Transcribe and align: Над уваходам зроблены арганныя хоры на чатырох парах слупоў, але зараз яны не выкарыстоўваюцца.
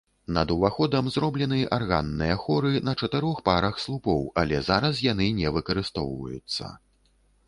Над 0.35 0.49
уваходам 0.53 1.09
зроблены 1.15 1.59
арганныя 1.77 2.37
хоры 2.45 2.71
на 2.87 2.95
чатырох 3.01 3.43
парах 3.49 3.77
слупоў, 3.83 4.25
але 4.43 4.63
зараз 4.71 5.03
яны 5.13 5.27
не 5.41 5.53
выкарыстоўваюцца. 5.59 6.71